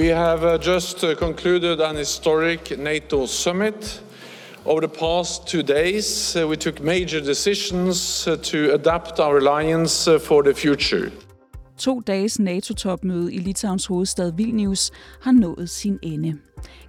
We 0.00 0.06
have 0.06 0.44
uh, 0.44 0.56
just 0.56 1.04
uh, 1.04 1.14
concluded 1.14 1.78
an 1.78 1.96
historic 1.96 2.78
NATO 2.78 3.26
summit. 3.26 4.00
Over 4.64 4.80
the 4.80 4.88
past 4.88 5.46
two 5.46 5.62
days, 5.62 6.34
uh, 6.34 6.48
we 6.48 6.56
took 6.56 6.80
major 6.80 7.20
decisions 7.20 8.24
to 8.24 8.72
adapt 8.72 9.20
our 9.20 9.36
alliance 9.36 10.08
for 10.22 10.42
the 10.42 10.54
future. 10.54 11.12
To 11.80 12.00
dages 12.00 12.38
NATO-topmøde 12.38 13.34
i 13.34 13.38
Litauens 13.38 13.86
hovedstad 13.86 14.32
Vilnius 14.32 14.90
har 15.22 15.32
nået 15.32 15.70
sin 15.70 15.98
ende. 16.02 16.38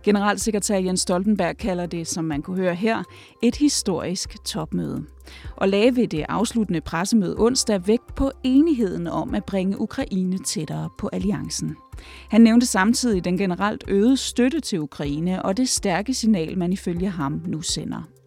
Generalsekretær 0.04 0.78
Jens 0.78 1.02
Stoltenberg 1.02 1.58
kalder 1.58 1.86
det, 1.86 2.08
som 2.08 2.26
man 2.26 2.42
kunne 2.42 2.58
høre 2.58 2.76
her, 2.76 3.04
et 3.44 3.56
historisk 3.56 4.44
topmøde. 4.46 5.04
Og 5.58 5.70
lagde 5.70 5.96
ved 5.96 6.08
det 6.08 6.26
afsluttende 6.30 6.82
pressemøde 6.82 7.36
onsdag 7.38 7.88
vægt 7.88 8.16
på 8.16 8.32
enigheden 8.44 9.08
om 9.08 9.36
at 9.36 9.46
bringe 9.46 9.82
Ukraine 9.82 10.38
tættere 10.38 10.90
på 11.00 11.10
alliancen. 11.14 11.76
Han 12.30 12.42
nævnte 12.42 12.66
samtidig 12.66 13.26
den 13.26 13.38
generelt 13.38 13.84
øgede 13.88 14.18
støtte 14.18 14.60
til 14.60 14.80
Ukraine 14.80 15.46
og 15.46 15.58
det 15.58 15.70
stærke 15.70 16.14
signal, 16.14 16.58
man 16.58 16.74
ifølge 16.74 17.10
ham 17.10 17.42
nu 17.48 17.62
sender. 17.62 18.21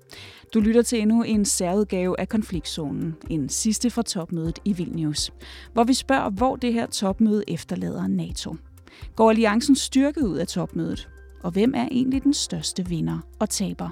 Du 0.54 0.60
lytter 0.60 0.82
til 0.82 1.00
endnu 1.00 1.22
en 1.22 1.44
særudgave 1.44 2.20
af 2.20 2.28
konfliktzonen, 2.28 3.16
en 3.30 3.48
sidste 3.48 3.90
fra 3.90 4.02
topmødet 4.02 4.58
i 4.64 4.72
Vilnius, 4.72 5.32
hvor 5.72 5.84
vi 5.84 5.94
spørger, 5.94 6.30
hvor 6.30 6.56
det 6.56 6.72
her 6.72 6.86
topmøde 6.86 7.44
efterlader 7.48 8.06
NATO. 8.06 8.56
Går 9.16 9.30
alliancen 9.30 9.77
styrket 9.77 10.22
ud 10.22 10.36
af 10.36 10.46
topmødet? 10.46 11.08
Og 11.42 11.50
hvem 11.50 11.74
er 11.74 11.88
egentlig 11.90 12.22
den 12.22 12.34
største 12.34 12.86
vinder 12.86 13.18
og 13.38 13.50
taber? 13.50 13.88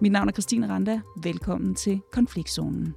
Mit 0.00 0.12
navn 0.12 0.28
er 0.28 0.32
Christine 0.32 0.68
Randa. 0.68 1.00
Velkommen 1.22 1.74
til 1.74 2.00
Konfliktzonen. 2.12 2.94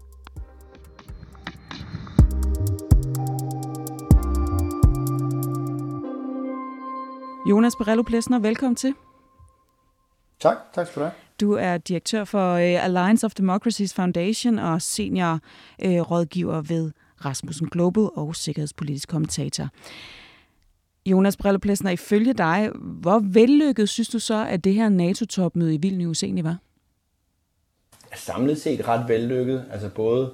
Jonas 7.49 7.75
Barello 7.75 8.03
Plessner, 8.03 8.39
velkommen 8.39 8.75
til. 8.75 8.93
Tak, 10.39 10.57
tak 10.73 10.87
skal 10.87 10.99
du 10.99 11.05
have. 11.05 11.30
Du 11.41 11.53
er 11.53 11.77
direktør 11.77 12.23
for 12.23 12.53
øh, 12.53 12.85
Alliance 12.85 13.25
of 13.25 13.33
Democracies 13.33 13.93
Foundation 13.93 14.59
og 14.59 14.81
senior 14.81 15.39
øh, 15.85 15.99
rådgiver 15.99 16.61
ved 16.61 16.91
Rasmussen 17.25 17.69
Global 17.69 18.09
og 18.15 18.35
sikkerhedspolitisk 18.35 19.09
kommentator. 19.09 19.69
Jonas 21.05 21.37
Brilleplessner, 21.37 21.91
ifølge 21.91 22.33
dig, 22.33 22.69
hvor 22.75 23.19
vellykket 23.19 23.89
synes 23.89 24.09
du 24.09 24.19
så, 24.19 24.45
at 24.45 24.63
det 24.63 24.73
her 24.73 24.89
NATO-topmøde 24.89 25.75
i 25.75 25.77
Vilnius 25.77 26.23
egentlig 26.23 26.43
var? 26.43 26.57
Samlet 28.15 28.61
set 28.61 28.87
ret 28.87 29.09
vellykket. 29.09 29.65
Altså 29.71 29.89
både, 29.89 30.33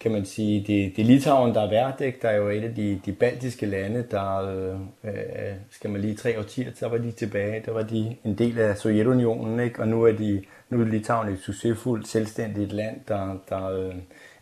kan 0.00 0.12
man 0.12 0.24
sige, 0.24 0.58
det, 0.60 0.96
det 0.96 1.02
er 1.02 1.06
Litauen, 1.06 1.54
der 1.54 1.60
er 1.60 1.70
vært, 1.70 2.00
ikke? 2.00 2.18
der 2.22 2.28
er 2.28 2.36
jo 2.36 2.48
et 2.48 2.64
af 2.64 2.74
de, 2.74 3.00
de 3.06 3.12
baltiske 3.12 3.66
lande, 3.66 4.04
der, 4.10 4.36
øh, 4.36 4.80
øh, 5.04 5.52
skal 5.70 5.90
man 5.90 6.00
lige 6.00 6.14
tre 6.14 6.38
årtier, 6.38 6.70
så 6.74 6.88
var 6.88 6.98
de 6.98 7.10
tilbage, 7.10 7.62
der 7.66 7.72
var 7.72 7.82
de 7.82 8.16
en 8.24 8.38
del 8.38 8.58
af 8.58 8.76
Sovjetunionen, 8.76 9.60
ikke? 9.60 9.80
og 9.80 9.88
nu 9.88 10.04
er, 10.04 10.12
de, 10.12 10.42
nu 10.70 10.80
er 10.80 10.84
Litauen 10.84 11.28
et 11.28 11.38
succesfuldt, 11.40 12.08
selvstændigt 12.08 12.72
land, 12.72 13.00
der, 13.08 13.38
der 13.48 13.70
øh, 13.70 13.94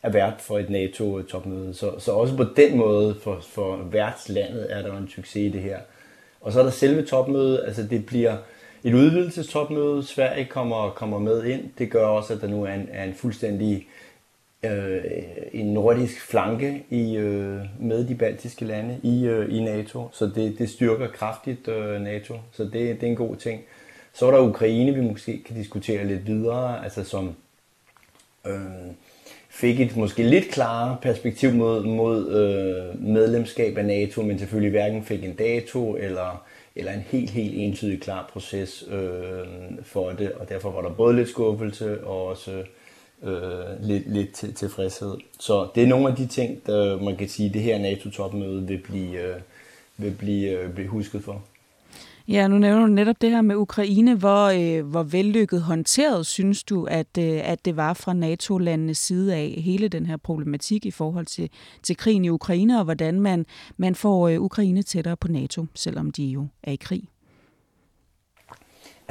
er 0.03 0.11
vært 0.11 0.41
for 0.41 0.59
et 0.59 0.71
NATO-topmøde. 0.71 1.75
Så, 1.75 1.99
så 1.99 2.13
også 2.13 2.37
på 2.37 2.45
den 2.57 2.77
måde 2.77 3.17
for, 3.23 3.41
for 3.43 3.77
værtslandet 3.77 4.67
er 4.71 4.83
der 4.83 4.97
en 4.97 5.09
succes 5.09 5.37
i 5.37 5.49
det 5.49 5.63
her. 5.63 5.79
Og 6.41 6.53
så 6.53 6.59
er 6.61 6.65
der 6.65 6.71
selve 6.71 7.03
topmødet, 7.03 7.61
altså 7.67 7.83
det 7.83 8.07
bliver 8.07 8.37
et 8.85 8.95
udvidelsestopmøde. 8.95 10.03
Sverige 10.03 10.45
kommer, 10.45 10.91
kommer 10.91 11.19
med 11.19 11.45
ind. 11.45 11.63
Det 11.79 11.91
gør 11.91 12.07
også, 12.07 12.35
at 12.35 12.41
der 12.41 12.49
nu 12.49 12.65
er 12.65 12.73
en, 12.73 12.89
er 12.93 13.05
en 13.05 13.15
fuldstændig 13.15 13.77
øh, 13.77 14.02
Øh, 14.65 15.05
en 15.53 15.67
nordisk 15.67 16.21
flanke 16.21 16.85
i, 16.91 17.17
øh, 17.17 17.61
med 17.81 18.09
de 18.09 18.15
baltiske 18.15 18.65
lande 18.65 19.01
i, 19.03 19.25
øh, 19.25 19.55
i 19.55 19.65
NATO. 19.65 20.09
Så 20.13 20.27
det, 20.35 20.59
det 20.59 20.71
styrker 20.71 21.09
kraftigt 21.09 21.69
øh, 21.69 22.01
NATO. 22.01 22.35
Så 22.53 22.65
det, 22.65 22.73
det 22.73 23.03
er 23.03 23.07
en 23.07 23.17
god 23.17 23.37
ting. 23.37 23.61
Så 24.13 24.27
er 24.27 24.31
der 24.31 24.49
Ukraine, 24.49 24.95
vi 24.95 25.01
måske 25.01 25.43
kan 25.47 25.57
diskutere 25.57 26.07
lidt 26.07 26.27
videre, 26.27 26.85
altså 26.85 27.05
som 27.05 27.35
øh, 28.47 28.55
fik 29.49 29.81
et 29.81 29.97
måske 29.97 30.23
lidt 30.23 30.49
klarere 30.49 30.97
perspektiv 31.03 31.53
mod, 31.53 31.85
mod 31.85 32.31
øh, 32.31 33.03
medlemskab 33.03 33.79
af 33.79 33.85
NATO, 33.85 34.23
men 34.23 34.39
selvfølgelig 34.39 34.71
hverken 34.71 35.05
fik 35.05 35.25
en 35.25 35.35
dato 35.35 35.97
eller, 35.97 36.47
eller 36.77 36.93
en 36.93 37.01
helt, 37.01 37.31
helt 37.31 37.55
entydig 37.57 38.01
klar 38.01 38.31
proces 38.33 38.85
øh, 38.91 39.47
for 39.83 40.11
det, 40.11 40.33
og 40.33 40.49
derfor 40.49 40.71
var 40.71 40.83
der 40.83 40.91
både 40.91 41.17
lidt 41.17 41.29
skuffelse 41.29 42.05
og 42.05 42.27
også 42.27 42.53
øh, 42.53 42.65
øh, 43.23 43.87
lidt, 43.89 44.13
lidt 44.13 44.33
til, 44.33 44.55
tilfredshed. 44.55 45.15
Så 45.41 45.69
det 45.75 45.83
er 45.83 45.87
nogle 45.87 46.09
af 46.09 46.17
de 46.17 46.27
ting, 46.27 46.67
der 46.67 47.03
man 47.03 47.17
kan 47.17 47.29
sige, 47.29 47.53
det 47.53 47.63
her 47.63 47.79
NATO-topmøde 47.79 48.67
vil 48.67 48.79
blive, 48.79 49.21
øh, 49.21 49.41
vil 49.97 50.11
blive, 50.11 50.51
øh, 50.51 50.75
blive 50.75 50.89
husket 50.89 51.25
for. 51.25 51.43
Ja, 52.29 52.49
nu 52.49 52.59
nævner 52.59 52.87
du 52.87 52.93
netop 52.93 53.17
det 53.21 53.31
her 53.31 53.41
med 53.41 53.57
Ukraine. 53.57 54.15
Hvor, 54.15 54.47
øh, 54.47 54.87
hvor 54.87 55.03
vellykket 55.03 55.63
håndteret 55.63 56.27
synes 56.27 56.65
du, 56.65 56.85
at, 56.85 57.19
øh, 57.19 57.41
at 57.45 57.65
det 57.65 57.77
var 57.77 57.95
fra 57.95 58.13
NATO-landenes 58.13 58.99
side 58.99 59.35
af 59.35 59.49
hele 59.65 59.89
den 59.89 60.07
her 60.07 60.17
problematik 60.17 60.87
i 60.87 60.91
forhold 60.91 61.27
til, 61.27 61.51
til 61.83 61.97
krigen 61.97 62.25
i 62.25 62.29
Ukraine, 62.29 62.79
og 62.79 62.85
hvordan 62.85 63.21
man, 63.21 63.47
man 63.77 63.95
får 63.95 64.29
øh, 64.29 64.41
Ukraine 64.41 64.83
tættere 64.83 65.17
på 65.17 65.29
NATO, 65.29 65.67
selvom 65.75 66.11
de 66.11 66.25
jo 66.25 66.47
er 66.63 66.73
i 66.73 66.77
krig? 66.77 67.05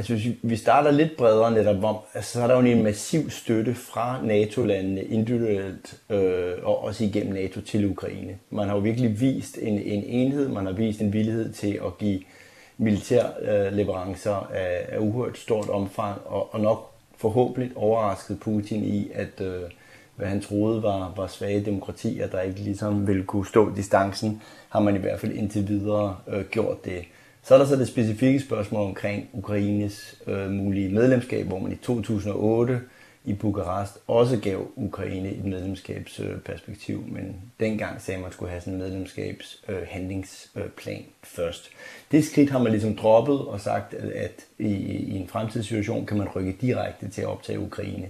Altså 0.02 0.14
hvis 0.14 0.28
vi 0.42 0.56
starter 0.56 0.92
lidt 0.92 1.18
bredere 1.18 1.52
netop 1.52 1.84
om, 1.84 1.96
altså, 2.14 2.32
så 2.32 2.42
er 2.42 2.48
der 2.48 2.56
jo 2.56 2.62
en 2.62 2.84
massiv 2.84 3.30
støtte 3.30 3.76
fra 3.76 4.20
NATO-landene 4.24 5.04
individuelt 5.04 6.02
øh, 6.10 6.54
og 6.64 6.84
også 6.84 7.04
igennem 7.04 7.34
NATO 7.34 7.62
til 7.62 7.90
Ukraine. 7.90 8.38
Man 8.50 8.68
har 8.68 8.76
jo 8.76 8.82
virkelig 8.82 9.22
vist 9.22 9.58
en, 9.62 9.74
en 9.74 10.04
enhed, 10.04 10.48
man 10.48 10.66
har 10.66 10.74
vist 10.74 11.02
en 11.02 11.14
villighed 11.14 11.54
til 11.54 11.80
at 11.86 11.98
give 11.98 12.20
militærleverancer 12.78 14.38
øh, 14.38 14.58
af, 14.58 14.86
af 14.90 15.00
uhørt 15.00 15.38
stort 15.38 15.70
omfang, 15.70 16.22
og, 16.26 16.54
og 16.54 16.60
nok 16.60 16.92
forhåbentlig 17.18 17.72
overrasket 17.76 18.40
Putin 18.40 18.84
i, 18.84 19.12
at 19.14 19.42
øh, 19.42 19.62
hvad 20.16 20.28
han 20.28 20.42
troede 20.42 20.84
var, 20.84 21.14
var 21.16 21.28
svage 21.28 21.66
demokratier, 21.66 22.28
der 22.28 22.42
ikke 22.42 22.60
ligesom 22.60 23.08
ville 23.08 23.24
kunne 23.24 23.48
stå 23.48 23.76
distancen, 23.76 24.42
har 24.70 24.80
man 24.80 24.96
i 24.96 25.00
hvert 25.00 25.20
fald 25.20 25.32
indtil 25.32 25.68
videre 25.68 26.18
øh, 26.28 26.46
gjort 26.46 26.86
det. 26.86 27.04
Så 27.44 27.54
er 27.54 27.58
der 27.58 27.66
så 27.66 27.76
det 27.76 27.88
specifikke 27.88 28.40
spørgsmål 28.40 28.88
omkring 28.88 29.30
Ukraines 29.34 30.16
øh, 30.28 30.52
mulige 30.52 30.90
medlemskab, 30.90 31.46
hvor 31.46 31.60
man 31.60 31.72
i 31.72 31.76
2008 31.76 32.82
i 33.26 33.34
Bukarest 33.34 33.98
også 34.08 34.38
gav 34.38 34.68
Ukraine 34.76 35.30
et 35.30 35.46
medlemskabsperspektiv, 35.46 37.04
men 37.08 37.36
dengang 37.60 38.02
sagde 38.02 38.18
man, 38.18 38.24
at 38.24 38.26
man 38.26 38.32
skulle 38.32 38.50
have 38.50 38.62
sådan 38.62 38.74
en 38.74 38.80
medlemskabshandlingsplan 38.80 40.98
øh, 40.98 41.04
først. 41.24 41.70
Det 42.12 42.26
skridt 42.26 42.50
har 42.50 42.60
man 42.60 42.72
ligesom 42.72 42.96
droppet 42.96 43.40
og 43.40 43.62
sagt, 43.62 43.94
at 43.94 44.46
i, 44.60 44.74
i 44.74 45.18
en 45.18 45.28
fremtidssituation 45.28 46.06
kan 46.06 46.18
man 46.18 46.28
rykke 46.36 46.58
direkte 46.62 47.10
til 47.10 47.22
at 47.22 47.28
optage 47.28 47.60
Ukraine. 47.60 48.08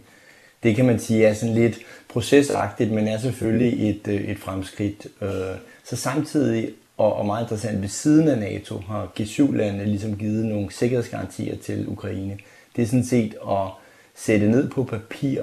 Det 0.63 0.75
kan 0.75 0.86
man 0.86 1.00
sige 1.00 1.25
er 1.25 1.34
sådan 1.34 1.56
lidt 1.56 1.80
procesagtigt, 2.09 2.92
men 2.92 3.08
er 3.08 3.18
selvfølgelig 3.18 3.90
et, 3.90 4.08
øh, 4.08 4.22
et 4.22 4.40
fremskridt. 4.40 5.08
Øh. 5.22 5.30
Så 5.84 5.96
samtidig, 5.96 6.69
og 7.01 7.16
og 7.16 7.25
meget 7.25 7.44
interessant, 7.44 7.81
ved 7.81 7.89
siden 7.89 8.28
af 8.28 8.38
NATO 8.38 8.78
har 8.78 9.12
G7-landene 9.19 9.85
ligesom 9.85 10.17
givet 10.17 10.45
nogle 10.45 10.72
sikkerhedsgarantier 10.72 11.57
til 11.57 11.88
Ukraine. 11.88 12.38
Det 12.75 12.81
er 12.81 12.85
sådan 12.85 13.06
set 13.06 13.35
at 13.50 13.67
sætte 14.16 14.50
ned 14.50 14.69
på 14.69 14.84
papir 14.84 15.41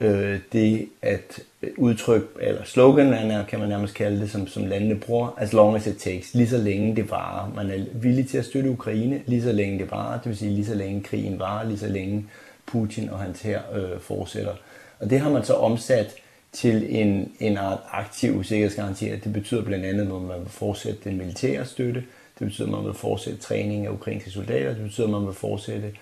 øh, 0.00 0.38
det 0.52 0.88
at 1.02 1.40
udtryk, 1.76 2.22
eller 2.40 2.64
slogan 2.64 3.44
kan 3.48 3.58
man 3.58 3.68
nærmest 3.68 3.94
kalde 3.94 4.20
det, 4.20 4.30
som, 4.30 4.46
som 4.46 4.66
landene 4.66 5.00
bruger, 5.00 5.34
as 5.38 5.52
long 5.52 5.76
as 5.76 5.86
it 5.86 5.96
takes, 5.96 6.34
lige 6.34 6.48
så 6.48 6.58
længe 6.58 6.96
det 6.96 7.10
varer. 7.10 7.52
Man 7.54 7.70
er 7.70 7.84
villig 7.94 8.28
til 8.28 8.38
at 8.38 8.44
støtte 8.44 8.70
Ukraine, 8.70 9.22
lige 9.26 9.42
så 9.42 9.52
længe 9.52 9.78
det 9.78 9.90
varer, 9.90 10.20
det 10.20 10.28
vil 10.28 10.36
sige 10.36 10.50
lige 10.50 10.66
så 10.66 10.74
længe 10.74 11.02
krigen 11.02 11.38
varer, 11.38 11.68
lige 11.68 11.78
så 11.78 11.88
længe 11.88 12.26
Putin 12.66 13.10
og 13.10 13.18
hans 13.18 13.42
her 13.42 13.60
øh, 13.74 14.00
fortsætter. 14.00 14.52
Og 14.98 15.10
det 15.10 15.20
har 15.20 15.30
man 15.30 15.44
så 15.44 15.54
omsat 15.54 16.14
til 16.52 16.96
en, 17.00 17.32
en 17.40 17.56
art 17.56 17.78
aktiv 17.90 18.44
sikkerhedsgaranti. 18.44 19.10
Det 19.10 19.32
betyder 19.32 19.62
blandt 19.62 19.84
andet, 19.84 20.02
at 20.02 20.22
man 20.22 20.40
vil 20.40 20.48
fortsætte 20.48 21.00
den 21.04 21.18
militære 21.18 21.66
støtte, 21.66 22.04
det 22.38 22.46
betyder, 22.46 22.66
at 22.66 22.72
man 22.72 22.84
vil 22.84 22.94
fortsætte 22.94 23.40
træning 23.40 23.86
af 23.86 23.90
ukrainske 23.90 24.30
soldater, 24.30 24.74
det 24.74 24.82
betyder, 24.82 25.06
at 25.06 25.12
man 25.12 25.26
vil 25.26 25.34
fortsætte 25.34 25.92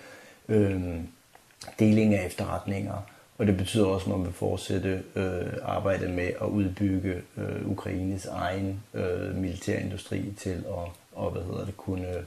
øh, 0.49 0.81
deling 1.79 2.13
af 2.13 2.25
efterretninger, 2.25 2.95
og 3.37 3.47
det 3.47 3.57
betyder 3.57 3.85
også, 3.85 4.05
at 4.05 4.17
man 4.17 4.25
vil 4.25 4.33
fortsætte 4.33 5.03
øh, 5.15 5.53
arbejdet 5.63 6.09
med 6.09 6.27
at 6.41 6.47
udbygge 6.47 7.21
øh, 7.37 7.71
Ukraines 7.71 8.25
egen 8.25 8.83
øh, 8.93 9.35
militærindustri 9.35 10.33
til 10.37 10.49
at 10.49 10.91
og, 11.19 11.31
hvad 11.31 11.41
hedder 11.41 11.65
det, 11.65 11.77
kunne 11.77 12.07
øh, 12.07 12.23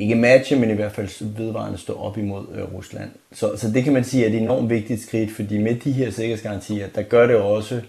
ikke 0.00 0.14
matche, 0.14 0.56
men 0.56 0.70
i 0.70 0.74
hvert 0.74 0.92
fald 0.92 1.36
vedvarende 1.36 1.78
stå 1.78 1.94
op 1.94 2.18
imod 2.18 2.44
øh, 2.54 2.74
Rusland. 2.74 3.10
Så, 3.32 3.56
så 3.56 3.70
det 3.70 3.84
kan 3.84 3.92
man 3.92 4.04
sige 4.04 4.24
er 4.24 4.28
et 4.28 4.34
enormt 4.34 4.70
vigtigt 4.70 5.02
skridt, 5.02 5.30
fordi 5.30 5.58
med 5.58 5.74
de 5.74 5.92
her 5.92 6.10
sikkerhedsgarantier, 6.10 6.86
der 6.94 7.02
gør 7.02 7.26
det 7.26 7.36
også, 7.36 7.80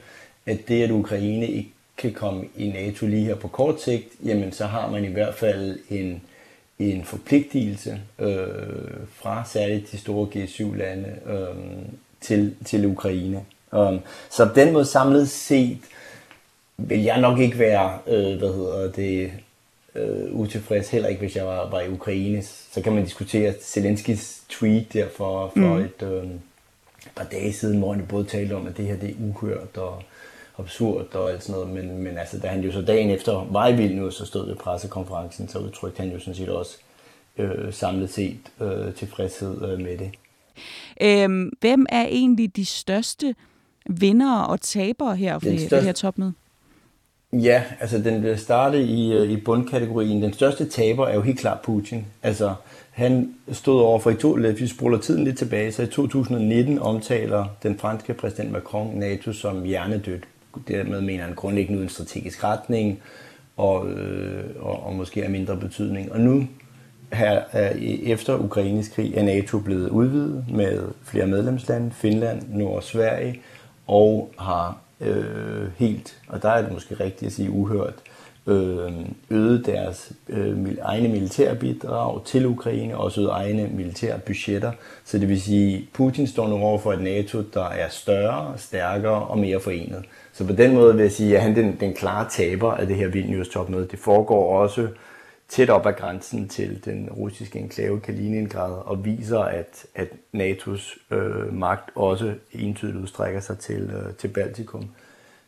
at 0.46 0.58
det, 0.68 0.84
at 0.84 0.92
Ukraine 0.92 1.48
ikke 1.48 1.70
kan 1.98 2.14
komme 2.14 2.44
i 2.58 2.70
NATO 2.70 3.06
lige 3.06 3.26
her 3.26 3.36
på 3.36 3.48
kort 3.48 3.82
sigt, 3.82 4.08
jamen 4.26 4.52
så 4.52 4.66
har 4.66 4.92
man 4.92 5.06
i 5.06 5.08
hvert 5.08 5.36
fald 5.36 5.80
en 5.90 6.22
en 6.90 7.04
forpligtelse 7.04 8.00
øh, 8.20 8.38
fra 9.14 9.44
særligt 9.46 9.92
de 9.92 9.98
store 9.98 10.28
G7-lande 10.36 11.16
øh, 11.26 11.56
til, 12.22 12.56
til 12.66 12.86
Ukraine. 12.86 13.46
Um, 13.72 14.00
så 14.30 14.46
på 14.46 14.54
den 14.56 14.74
måde 14.74 14.86
samlet 14.86 15.30
set 15.30 15.78
vil 16.78 17.04
jeg 17.04 17.22
nok 17.22 17.40
ikke 17.40 17.60
være, 17.60 17.98
øh, 18.08 18.38
hvad 18.38 18.54
hedder 18.54 18.92
det, 18.92 19.32
øh, 19.96 20.36
utilfreds, 20.36 20.90
heller 20.90 21.10
ikke 21.10 21.20
hvis 21.20 21.36
jeg 21.36 21.46
var, 21.46 21.70
var 21.70 21.82
i 21.82 21.90
Ukraine. 21.90 22.44
Så 22.44 22.82
kan 22.82 22.94
man 22.94 23.04
diskutere 23.04 23.54
Zelenskis 23.62 24.42
tweet 24.50 24.94
der 24.94 25.10
for, 25.10 25.52
for 25.58 25.78
mm. 25.78 25.86
et, 25.86 26.02
øh, 26.04 26.24
et 27.06 27.12
par 27.16 27.24
dage 27.24 27.54
siden, 27.54 27.80
hvor 27.80 27.94
han 27.94 28.06
både 28.10 28.26
talte 28.26 28.54
om, 28.54 28.68
at 28.68 28.78
det 28.78 28.86
her 28.86 28.96
det 28.96 29.10
er 29.10 29.14
uhørt 29.20 29.78
og 29.78 30.04
absurd 30.58 31.16
og 31.16 31.32
alt 31.32 31.44
sådan 31.44 31.62
noget. 31.62 31.76
Men, 31.76 32.04
men 32.04 32.18
altså, 32.18 32.40
da 32.40 32.48
han 32.48 32.62
jo 32.62 32.72
så 32.72 32.82
dagen 32.82 33.10
efter 33.10 33.48
var 33.52 33.68
i 33.68 33.76
Vilnius 33.76 34.22
og 34.22 34.28
stod 34.28 34.48
ved 34.48 34.56
pressekonferencen, 34.56 35.48
så 35.48 35.60
udtrykte 35.60 36.02
han 36.02 36.12
jo 36.12 36.20
sådan 36.20 36.36
set 36.36 36.50
også 36.50 36.78
øh, 37.38 37.74
samlet 37.74 38.10
set 38.10 38.40
øh, 38.62 38.94
tilfredshed 38.94 39.72
øh, 39.72 39.80
med 39.80 39.98
det. 39.98 40.12
Øhm, 41.02 41.52
hvem 41.60 41.86
er 41.90 42.06
egentlig 42.06 42.56
de 42.56 42.66
største 42.66 43.36
vinder 43.90 44.40
og 44.40 44.62
tabere 44.62 45.16
her 45.16 45.40
største... 45.40 45.76
det 45.76 45.84
her 45.84 45.92
topmøde? 45.92 46.34
Ja, 47.34 47.64
altså 47.80 47.98
den 47.98 48.20
bliver 48.20 48.36
startet 48.36 48.80
i, 48.80 49.14
øh, 49.14 49.32
i 49.32 49.38
bundkategorien. 49.38 50.24
Den 50.24 50.34
største 50.34 50.66
taber 50.66 51.08
er 51.08 51.16
jo 51.16 51.22
helt 51.22 51.40
klart 51.40 51.62
Putin. 51.62 52.06
Altså 52.24 52.54
han 52.92 53.34
stod 53.52 53.82
over 53.82 54.00
for 54.00 54.10
i 54.10 54.16
to, 54.16 54.38
vi 54.58 54.68
spoler 54.68 54.98
tiden 54.98 55.24
lidt 55.24 55.38
tilbage, 55.38 55.72
så 55.72 55.84
i 55.84 55.88
2019 55.88 56.80
omtaler 56.80 57.46
den 57.64 57.80
franske 57.80 58.14
præsident 58.14 58.52
Macron 58.52 58.92
NATO 58.96 59.34
som 59.34 59.64
hjernedødt. 59.64 60.24
Dermed 60.68 61.02
mener 61.02 61.24
han 61.24 61.36
grundlæggende 61.36 61.80
uden 61.80 61.90
strategisk 61.90 62.44
retning 62.44 63.00
og, 63.58 63.90
øh, 63.90 64.44
og, 64.60 64.84
og 64.84 64.96
måske 64.96 65.24
af 65.24 65.30
mindre 65.30 65.58
betydning. 65.58 66.12
Og 66.12 66.20
nu 66.20 66.48
her 67.14 67.42
øh, 67.56 67.82
efter 67.84 68.38
Ukraines 68.38 68.88
krig 68.88 69.14
er 69.16 69.24
NATO 69.24 69.60
blevet 69.60 69.90
udvidet 69.90 70.46
med 70.50 70.82
flere 71.04 71.28
medlemslande, 71.28 71.92
Finland, 71.92 72.42
Nord- 72.50 72.76
og 72.76 72.84
Sverige, 72.84 73.40
og 73.88 74.32
har 74.40 74.78
øh, 75.02 75.68
helt, 75.78 76.18
og 76.28 76.42
der 76.42 76.50
er 76.50 76.62
det 76.62 76.74
måske 76.74 76.96
rigtigt 76.96 77.28
at 77.28 77.34
sige 77.34 77.52
uhørt, 77.52 77.94
øh, 78.48 78.92
øget 79.30 79.66
deres 79.66 80.12
øh, 80.30 80.58
egne 80.82 81.08
militære 81.08 81.56
bidrag 81.56 82.26
til 82.26 82.46
Ukraine, 82.46 82.98
og 82.98 83.04
også 83.04 83.22
øget 83.22 83.32
egne 83.32 83.70
militære 83.74 84.20
budgetter. 84.20 84.72
Så 85.06 85.18
det 85.18 85.30
vil 85.30 85.42
sige, 85.42 85.90
Putin 85.94 86.28
står 86.28 86.48
nu 86.48 86.56
over 86.56 86.80
for 86.80 86.94
et 86.94 87.02
NATO, 87.02 87.42
der 87.54 87.66
er 87.66 87.90
større, 87.90 88.54
stærkere 88.58 89.24
og 89.24 89.38
mere 89.38 89.60
forenet. 89.60 90.04
Så 90.34 90.48
på 90.48 90.54
den 90.54 90.74
måde 90.74 90.96
vil 90.96 91.02
jeg 91.02 91.12
sige, 91.12 91.36
at 91.36 91.44
han 91.44 91.56
den, 91.56 91.78
den 91.80 91.94
klare 91.94 92.30
taber 92.30 92.74
af 92.74 92.88
det 92.88 92.96
her 92.96 93.08
Vilnius-topmøde. 93.08 93.88
Det 93.92 94.00
foregår 94.00 94.62
også 94.62 94.88
tæt 95.52 95.70
op 95.70 95.86
ad 95.86 95.94
grænsen 95.94 96.48
til 96.48 96.86
den 96.86 97.10
russiske 97.10 97.60
enklave 97.60 98.00
Kaliningrad 98.00 98.72
og 98.86 99.06
viser, 99.06 99.40
at, 99.40 99.86
at 99.96 100.08
NATO's 100.36 101.16
øh, 101.16 101.54
magt 101.54 101.90
også 101.96 102.34
entydigt 102.52 102.98
udstrækker 102.98 103.40
sig 103.40 103.60
til, 103.60 103.82
øh, 103.82 104.14
til 104.14 104.28
Baltikum. 104.28 104.90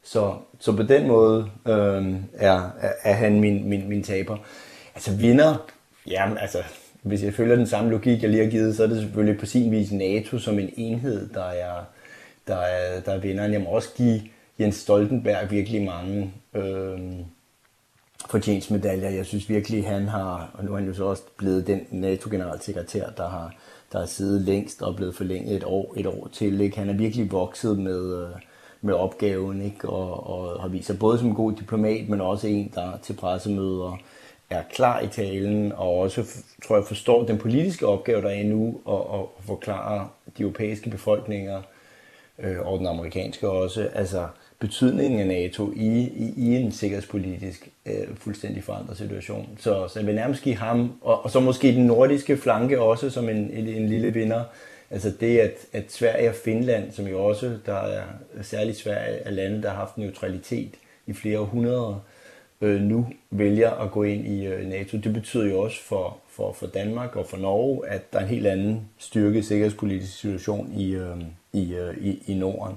Så, 0.03 0.35
så 0.59 0.75
på 0.75 0.83
den 0.83 1.07
måde 1.07 1.49
øh, 1.67 2.15
er, 2.33 2.69
er 3.03 3.13
han 3.13 3.39
min, 3.39 3.69
min, 3.69 3.89
min 3.89 4.03
taber. 4.03 4.37
Altså 4.95 5.15
vinder, 5.15 5.67
ja, 6.07 6.35
altså 6.37 6.57
hvis 7.01 7.23
jeg 7.23 7.33
følger 7.33 7.55
den 7.55 7.67
samme 7.67 7.91
logik, 7.91 8.21
jeg 8.21 8.29
lige 8.29 8.43
har 8.43 8.51
givet, 8.51 8.75
så 8.75 8.83
er 8.83 8.87
det 8.87 9.01
selvfølgelig 9.01 9.39
på 9.39 9.45
sin 9.45 9.71
vis 9.71 9.91
NATO 9.91 10.39
som 10.39 10.59
en 10.59 10.69
enhed, 10.77 11.29
der 11.33 11.45
er, 11.45 11.83
der 12.47 12.57
er, 12.57 12.99
der 12.99 13.11
er 13.11 13.19
vinderen. 13.19 13.53
Jeg 13.53 13.61
må 13.61 13.69
også 13.69 13.89
give 13.97 14.21
Jens 14.59 14.75
Stoltenberg 14.75 15.51
virkelig 15.51 15.81
mange 15.81 16.33
øh, 16.53 16.99
fortjensmedaljer. 18.29 19.09
Jeg 19.09 19.25
synes 19.25 19.49
virkelig, 19.49 19.87
han 19.87 20.07
har, 20.07 20.51
og 20.53 20.65
nu 20.65 20.71
er 20.71 20.77
han 20.77 20.87
jo 20.87 20.93
så 20.93 21.05
også 21.05 21.23
blevet 21.37 21.67
den 21.67 21.87
NATO-generalsekretær, 21.91 23.09
der 23.09 23.29
har, 23.29 23.55
der 23.91 23.99
har 23.99 24.05
siddet 24.05 24.41
længst 24.41 24.81
og 24.81 24.95
blevet 24.95 25.15
forlænget 25.15 25.55
et 25.55 25.63
år, 25.63 25.93
et 25.97 26.05
år 26.05 26.29
til. 26.33 26.61
Ikke? 26.61 26.77
Han 26.77 26.89
er 26.89 26.93
virkelig 26.93 27.31
vokset 27.31 27.79
med, 27.79 28.23
øh, 28.23 28.29
med 28.81 28.93
opgaven, 28.93 29.61
ikke? 29.61 29.89
Og, 29.89 30.27
og 30.27 30.61
har 30.61 30.67
vist 30.67 30.85
sig 30.85 30.99
både 30.99 31.19
som 31.19 31.27
en 31.27 31.35
god 31.35 31.53
diplomat, 31.53 32.09
men 32.09 32.21
også 32.21 32.47
en, 32.47 32.71
der 32.75 32.97
til 33.03 33.13
pressemøder 33.13 33.97
er 34.49 34.63
klar 34.73 34.99
i 34.99 35.07
talen, 35.07 35.71
og 35.71 35.97
også, 35.97 36.25
tror 36.67 36.75
jeg, 36.75 36.85
forstår 36.85 37.25
den 37.25 37.37
politiske 37.37 37.87
opgave, 37.87 38.21
der 38.21 38.29
er 38.29 38.43
nu, 38.43 38.79
og, 38.85 39.09
og 39.09 39.33
forklare 39.39 40.09
de 40.37 40.41
europæiske 40.41 40.89
befolkninger, 40.89 41.61
øh, 42.39 42.67
og 42.67 42.79
den 42.79 42.87
amerikanske 42.87 43.49
også, 43.49 43.89
altså 43.93 44.27
betydningen 44.63 45.19
af 45.19 45.27
NATO 45.27 45.71
i, 45.75 45.87
i, 45.99 46.33
i 46.37 46.55
en 46.55 46.71
sikkerhedspolitisk 46.71 47.69
øh, 47.85 48.15
fuldstændig 48.15 48.63
forandret 48.63 48.97
situation. 48.97 49.49
Så, 49.59 49.87
så 49.87 49.99
jeg 49.99 50.07
vil 50.07 50.15
nærmest 50.15 50.43
give 50.43 50.55
ham, 50.55 50.91
og, 51.01 51.23
og 51.23 51.31
så 51.31 51.39
måske 51.39 51.67
den 51.67 51.85
nordiske 51.85 52.37
flanke 52.37 52.81
også 52.81 53.09
som 53.09 53.29
en, 53.29 53.37
en, 53.37 53.67
en 53.67 53.89
lille 53.89 54.13
vinder. 54.13 54.43
Altså 54.91 55.11
det, 55.19 55.39
at, 55.39 55.51
at 55.73 55.91
Sverige 55.91 56.29
og 56.29 56.35
Finland, 56.35 56.91
som 56.91 57.07
jo 57.07 57.25
også, 57.25 57.57
der 57.65 57.75
er 57.75 58.03
særligt 58.41 58.77
Sverige, 58.77 59.17
er 59.17 59.31
lande, 59.31 59.63
der 59.63 59.69
har 59.69 59.75
haft 59.75 59.97
neutralitet 59.97 60.71
i 61.07 61.13
flere 61.13 61.39
århundreder, 61.39 62.03
øh, 62.61 62.81
nu 62.81 63.07
vælger 63.31 63.71
at 63.71 63.91
gå 63.91 64.03
ind 64.03 64.27
i 64.27 64.45
øh, 64.45 64.67
NATO. 64.67 64.97
Det 64.97 65.13
betyder 65.13 65.45
jo 65.45 65.59
også 65.59 65.83
for, 65.83 66.17
for, 66.29 66.53
for 66.53 66.67
Danmark 66.67 67.15
og 67.15 67.25
for 67.25 67.37
Norge, 67.37 67.87
at 67.87 68.13
der 68.13 68.19
er 68.19 68.23
en 68.23 68.29
helt 68.29 68.47
anden 68.47 68.89
styrke 68.97 69.43
sikkerhedspolitisk 69.43 70.19
situation 70.19 70.73
i, 70.77 70.95
øh, 70.95 71.17
i, 71.53 71.73
øh, 71.73 71.97
i, 71.97 72.23
i 72.27 72.33
Norden. 72.33 72.75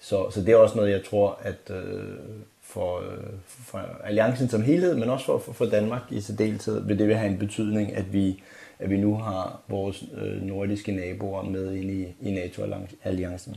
Så, 0.00 0.30
så 0.30 0.40
det 0.40 0.48
er 0.48 0.56
også 0.56 0.76
noget, 0.76 0.90
jeg 0.90 1.04
tror, 1.04 1.38
at 1.42 1.70
øh, 1.70 2.14
for, 2.60 3.00
øh, 3.00 3.24
for 3.44 3.78
alliancen 4.04 4.48
som 4.48 4.62
helhed, 4.62 4.96
men 4.96 5.10
også 5.10 5.26
for, 5.26 5.38
for, 5.38 5.52
for 5.52 5.66
Danmark 5.66 6.02
i 6.10 6.20
særdeleshed, 6.20 6.86
vil 6.86 6.98
det 6.98 7.08
vil 7.08 7.16
have 7.16 7.32
en 7.32 7.38
betydning, 7.38 7.92
at 7.92 8.12
vi, 8.12 8.42
at 8.78 8.90
vi 8.90 8.96
nu 8.96 9.14
har 9.14 9.60
vores 9.68 10.04
øh, 10.14 10.42
nordiske 10.42 10.92
naboer 10.92 11.42
med 11.42 11.74
ind 11.74 11.90
i, 11.90 12.06
i 12.20 12.30
NATO-alliancen. 12.30 13.56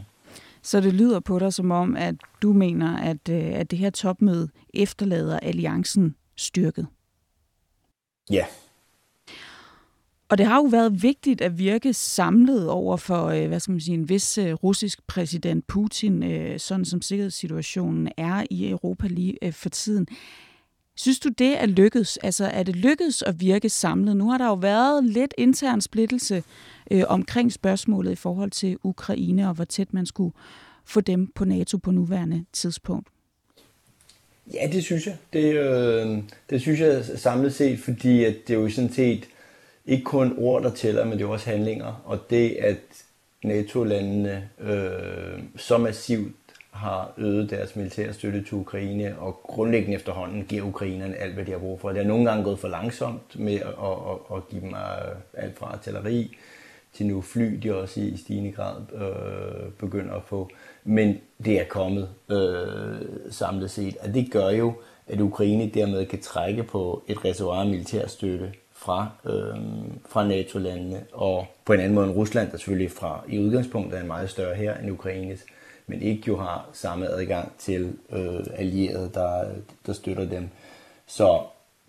Så 0.61 0.81
det 0.81 0.93
lyder 0.93 1.19
på 1.19 1.39
dig 1.39 1.53
som 1.53 1.71
om, 1.71 1.95
at 1.95 2.15
du 2.41 2.53
mener, 2.53 2.97
at, 2.97 3.29
øh, 3.29 3.59
at 3.59 3.71
det 3.71 3.79
her 3.79 3.89
topmøde 3.89 4.49
efterlader 4.73 5.39
alliancen 5.39 6.15
styrket? 6.35 6.87
Ja, 8.31 8.45
og 10.29 10.37
det 10.37 10.45
har 10.45 10.55
jo 10.55 10.63
været 10.63 11.03
vigtigt 11.03 11.41
at 11.41 11.57
virke 11.57 11.93
samlet 11.93 12.69
over 12.69 12.97
for, 12.97 13.25
øh, 13.25 13.47
hvad 13.47 13.59
skal 13.59 13.71
man 13.71 13.81
sige, 13.81 13.95
en 13.95 14.09
vis 14.09 14.37
øh, 14.37 14.53
russisk 14.53 15.07
præsident 15.07 15.67
Putin, 15.67 16.23
øh, 16.23 16.59
sådan 16.59 16.85
som 16.85 17.01
sikkerhedssituationen 17.01 18.09
er 18.17 18.43
i 18.49 18.69
Europa 18.69 19.07
lige 19.07 19.51
for 19.51 19.69
tiden. 19.69 20.07
Synes 20.95 21.19
du, 21.19 21.29
det 21.29 21.61
er 21.61 21.65
lykkedes? 21.65 22.17
Altså, 22.17 22.45
er 22.45 22.63
det 22.63 22.75
lykkedes 22.75 23.21
at 23.21 23.41
virke 23.41 23.69
samlet? 23.69 24.17
Nu 24.17 24.29
har 24.29 24.37
der 24.37 24.47
jo 24.47 24.53
været 24.53 25.05
lidt 25.05 25.33
intern 25.37 25.81
splittelse 25.81 26.43
øh, 26.91 27.03
omkring 27.07 27.53
spørgsmålet 27.53 28.11
i 28.11 28.15
forhold 28.15 28.51
til 28.51 28.77
Ukraine, 28.83 29.47
og 29.47 29.53
hvor 29.53 29.65
tæt 29.65 29.93
man 29.93 30.05
skulle 30.05 30.33
få 30.86 31.01
dem 31.01 31.27
på 31.27 31.45
NATO 31.45 31.77
på 31.77 31.91
nuværende 31.91 32.45
tidspunkt. 32.53 33.07
Ja, 34.53 34.69
det 34.71 34.83
synes 34.83 35.07
jeg. 35.07 35.17
Det, 35.33 35.55
øh, 35.55 36.24
det 36.50 36.62
synes 36.62 36.79
jeg 36.79 37.05
samlet 37.15 37.53
set, 37.53 37.79
fordi 37.79 38.24
at 38.24 38.36
det 38.48 38.53
er 38.53 38.59
jo 38.59 38.69
sådan 38.69 38.93
set 38.93 39.27
ikke 39.85 40.03
kun 40.03 40.35
ord, 40.37 40.63
der 40.63 40.71
tæller, 40.71 41.05
men 41.05 41.17
det 41.17 41.23
er 41.23 41.27
også 41.27 41.49
handlinger. 41.49 42.01
Og 42.05 42.19
det, 42.29 42.49
at 42.49 42.77
NATO-landene 43.43 44.49
øh, 44.59 45.43
så 45.57 45.77
massivt 45.77 46.35
har 46.71 47.13
øget 47.17 47.49
deres 47.49 47.75
militære 47.75 48.13
støtte 48.13 48.43
til 48.43 48.53
Ukraine, 48.53 49.15
og 49.19 49.39
grundlæggende 49.43 49.95
efterhånden 49.95 50.45
giver 50.45 50.63
ukrainerne 50.63 51.15
alt, 51.15 51.33
hvad 51.33 51.45
de 51.45 51.51
har 51.51 51.59
brug 51.59 51.79
for. 51.79 51.89
Det 51.89 52.01
er 52.01 52.07
nogle 52.07 52.29
gange 52.29 52.43
gået 52.43 52.59
for 52.59 52.67
langsomt 52.67 53.39
med 53.39 53.55
at, 53.55 53.67
at, 53.67 54.37
at 54.37 54.47
give 54.49 54.61
dem 54.61 54.69
øh, 54.69 55.43
alt 55.43 55.57
fra 55.57 55.65
artilleri 55.65 56.37
til 56.93 57.05
nu 57.05 57.21
fly, 57.21 57.59
de 57.63 57.75
også 57.75 57.99
i 57.99 58.17
stigende 58.17 58.51
grad 58.51 58.75
øh, 58.93 59.71
begynder 59.71 60.13
at 60.13 60.23
få. 60.25 60.49
Men 60.83 61.17
det 61.45 61.59
er 61.59 61.65
kommet 61.65 62.09
øh, 62.31 63.31
samlet 63.31 63.71
set, 63.71 63.97
og 63.97 64.13
det 64.13 64.31
gør 64.31 64.49
jo, 64.49 64.73
at 65.07 65.21
Ukraine 65.21 65.69
dermed 65.69 66.05
kan 66.05 66.21
trække 66.21 66.63
på 66.63 67.03
et 67.07 67.25
reservoir 67.25 67.61
af 67.61 67.65
militær 67.65 68.07
støtte 68.07 68.53
fra, 68.83 69.09
øh, 69.25 69.55
fra 70.09 70.27
NATO-landene, 70.27 71.05
og 71.11 71.47
på 71.65 71.73
en 71.73 71.79
anden 71.79 71.95
måde 71.95 72.07
end 72.07 72.15
Rusland, 72.15 72.51
der 72.51 72.57
selvfølgelig 72.57 72.91
fra, 72.91 73.23
i 73.29 73.39
udgangspunktet 73.39 73.97
er 73.97 74.01
en 74.01 74.07
meget 74.07 74.29
større 74.29 74.55
her 74.55 74.77
end 74.77 74.91
Ukraines, 74.91 75.45
men 75.87 76.01
ikke 76.01 76.23
jo 76.27 76.37
har 76.37 76.69
samme 76.73 77.07
adgang 77.07 77.51
til 77.57 77.93
øh, 78.11 78.45
allierede, 78.55 79.09
der, 79.13 79.45
der 79.85 79.93
støtter 79.93 80.25
dem. 80.25 80.49
Så, 81.07 81.41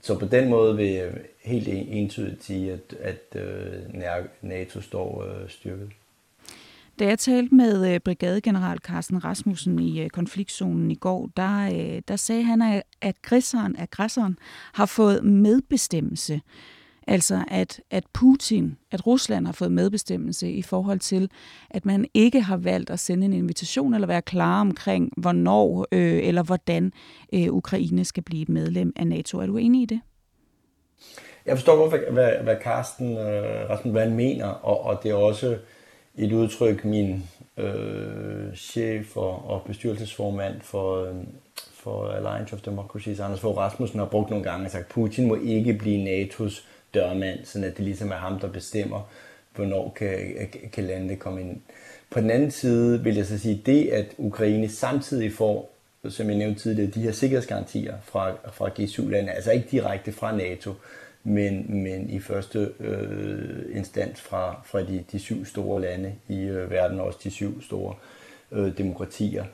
så 0.02 0.18
på 0.18 0.26
den 0.26 0.48
måde 0.48 0.76
vil 0.76 0.88
jeg 0.88 1.12
helt 1.44 1.68
entydigt 1.68 2.44
sige, 2.44 2.72
at, 2.72 2.94
at 3.00 3.40
øh, 3.40 4.22
NATO 4.42 4.80
står 4.80 5.24
øh, 5.24 5.48
styrket. 5.48 5.88
Da 6.98 7.04
jeg 7.06 7.18
talte 7.18 7.54
med 7.54 7.94
øh, 7.94 8.00
brigadegeneral 8.00 8.78
Carsten 8.78 9.24
Rasmussen 9.24 9.78
i 9.78 10.00
øh, 10.00 10.10
konfliktzonen 10.10 10.90
i 10.90 10.94
går, 10.94 11.30
der, 11.36 11.66
øh, 11.66 12.02
der 12.08 12.16
sagde 12.16 12.42
han, 12.42 12.82
at 13.00 13.22
græsseren, 13.22 13.76
at 13.76 13.90
græsseren 13.90 14.38
har 14.72 14.86
fået 14.86 15.24
medbestemmelse 15.24 16.40
Altså 17.06 17.44
at, 17.48 17.80
at 17.90 18.04
Putin, 18.12 18.76
at 18.92 19.06
Rusland 19.06 19.46
har 19.46 19.52
fået 19.52 19.72
medbestemmelse 19.72 20.50
i 20.50 20.62
forhold 20.62 20.98
til, 20.98 21.30
at 21.70 21.86
man 21.86 22.06
ikke 22.14 22.40
har 22.40 22.56
valgt 22.56 22.90
at 22.90 23.00
sende 23.00 23.26
en 23.26 23.32
invitation 23.32 23.94
eller 23.94 24.06
være 24.06 24.22
klar 24.22 24.60
omkring, 24.60 25.12
hvornår 25.16 25.86
øh, 25.92 26.28
eller 26.28 26.42
hvordan 26.42 26.92
øh, 27.34 27.52
Ukraine 27.52 28.04
skal 28.04 28.22
blive 28.22 28.46
medlem 28.48 28.92
af 28.96 29.06
NATO. 29.06 29.38
Er 29.38 29.46
du 29.46 29.56
enig 29.56 29.82
i 29.82 29.86
det? 29.86 30.00
Jeg 31.46 31.56
forstår 31.56 31.76
godt, 31.76 31.90
hvad, 31.90 32.00
hvad, 32.10 32.32
hvad 32.42 32.56
Carsten 32.62 33.18
øh, 33.18 33.70
Rasmus, 33.70 33.94
Vand 33.94 34.14
mener, 34.14 34.46
og, 34.46 34.80
og 34.84 35.02
det 35.02 35.10
er 35.10 35.14
også 35.14 35.56
et 36.14 36.32
udtryk, 36.32 36.84
min 36.84 37.24
øh, 37.56 38.54
chef 38.56 39.16
og, 39.16 39.50
og 39.50 39.62
bestyrelsesformand 39.66 40.60
for, 40.60 41.04
øh, 41.04 41.14
for 41.72 42.08
Alliance 42.08 42.54
of 42.56 42.62
Democracies, 42.62 43.20
Anders 43.20 43.40
Fogh 43.40 43.56
Rasmussen, 43.56 43.98
har 43.98 44.06
brugt 44.06 44.30
nogle 44.30 44.44
gange 44.44 44.66
og 44.66 44.70
sagt, 44.70 44.88
Putin 44.88 45.28
må 45.28 45.34
ikke 45.34 45.72
blive 45.72 46.04
NATO's 46.04 46.62
dørmand, 46.94 47.44
så 47.44 47.58
det 47.58 47.78
ligesom 47.78 48.10
er 48.10 48.16
ham, 48.16 48.40
der 48.40 48.48
bestemmer, 48.48 49.10
hvornår 49.54 49.92
kan, 49.96 50.18
kan 50.72 50.84
landet 50.84 51.18
komme 51.18 51.40
ind. 51.40 51.60
På 52.10 52.20
den 52.20 52.30
anden 52.30 52.50
side 52.50 53.02
vil 53.02 53.14
jeg 53.14 53.26
så 53.26 53.38
sige, 53.38 53.62
det 53.66 53.88
at 53.88 54.06
Ukraine 54.18 54.68
samtidig 54.68 55.32
får, 55.32 55.74
som 56.08 56.28
jeg 56.28 56.38
nævnte 56.38 56.60
tidligere, 56.60 56.90
de 56.90 57.02
her 57.02 57.12
sikkerhedsgarantier 57.12 57.94
fra, 58.04 58.32
fra 58.52 58.68
G7-lande, 58.68 59.32
altså 59.32 59.50
ikke 59.52 59.68
direkte 59.70 60.12
fra 60.12 60.36
NATO, 60.36 60.72
men, 61.24 61.82
men 61.82 62.10
i 62.10 62.20
første 62.20 62.70
øh, 62.80 63.76
instans 63.76 64.20
fra, 64.20 64.62
fra 64.64 64.80
de, 64.80 65.04
de 65.12 65.18
syv 65.18 65.44
store 65.44 65.80
lande 65.80 66.14
i 66.28 66.40
øh, 66.40 66.70
verden, 66.70 67.00
også 67.00 67.18
de 67.24 67.30
syv 67.30 67.62
store 67.62 67.94
øh, 68.52 68.78
demokratier. 68.78 69.44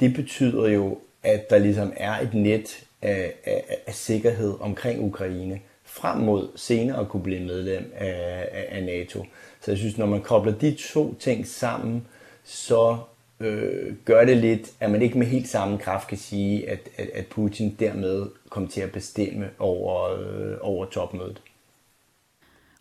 Det 0.00 0.14
betyder 0.14 0.68
jo, 0.68 0.98
at 1.22 1.50
der 1.50 1.58
ligesom 1.58 1.92
er 1.96 2.20
et 2.20 2.34
net 2.34 2.84
af, 3.02 3.34
af, 3.44 3.76
af 3.86 3.94
sikkerhed 3.94 4.54
omkring 4.60 5.04
Ukraine 5.04 5.60
frem 5.90 6.18
mod 6.18 6.48
senere 6.56 7.00
at 7.00 7.08
kunne 7.08 7.22
blive 7.22 7.40
medlem 7.40 7.92
af, 7.94 8.48
af, 8.52 8.66
af 8.68 8.84
NATO. 8.84 9.26
Så 9.60 9.70
jeg 9.70 9.78
synes, 9.78 9.98
når 9.98 10.06
man 10.06 10.22
kobler 10.22 10.52
de 10.52 10.76
to 10.92 11.14
ting 11.14 11.46
sammen, 11.46 12.06
så 12.44 12.96
øh, 13.40 13.94
gør 14.04 14.24
det 14.24 14.36
lidt, 14.36 14.70
at 14.80 14.90
man 14.90 15.02
ikke 15.02 15.18
med 15.18 15.26
helt 15.26 15.48
samme 15.48 15.78
kraft 15.78 16.08
kan 16.08 16.18
sige, 16.18 16.70
at, 16.70 16.88
at, 16.96 17.08
at 17.14 17.26
Putin 17.26 17.76
dermed 17.80 18.26
kom 18.50 18.68
til 18.68 18.80
at 18.80 18.92
bestemme 18.92 19.50
over, 19.58 20.10
øh, 20.10 20.56
over 20.60 20.84
topmødet. 20.84 21.42